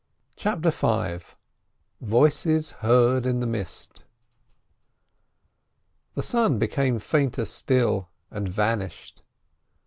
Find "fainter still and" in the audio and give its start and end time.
6.97-8.49